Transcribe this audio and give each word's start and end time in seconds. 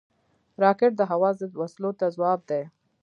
راکټ 0.63 0.91
د 0.97 1.01
هوا 1.11 1.29
ضد 1.39 1.51
وسلو 1.61 1.91
ته 1.99 2.05
ځواب 2.15 2.39
دی 2.49 2.61